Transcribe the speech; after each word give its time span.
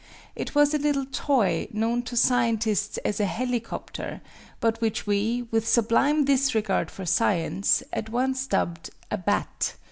It 0.35 0.55
was 0.55 0.73
a 0.73 0.79
little 0.79 1.05
toy, 1.05 1.67
known 1.71 2.01
to 2.09 2.17
scientists 2.17 2.97
as 3.05 3.19
a 3.19 3.27
"helicoptere," 3.27 4.21
but 4.59 4.81
which 4.81 5.05
we, 5.05 5.47
with 5.51 5.67
sublime 5.67 6.25
disregard 6.25 6.89
for 6.89 7.05
science, 7.05 7.83
at 7.93 8.09
once 8.09 8.47
dubbed 8.47 8.89
a 9.11 9.19
"bat." 9.19 9.75